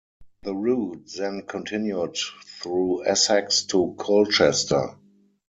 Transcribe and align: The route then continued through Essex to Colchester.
The 0.41 0.55
route 0.55 1.11
then 1.15 1.43
continued 1.43 2.17
through 2.59 3.05
Essex 3.05 3.61
to 3.65 3.93
Colchester. 3.99 4.95